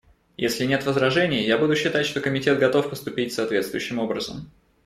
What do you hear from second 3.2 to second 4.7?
соответствующим образом.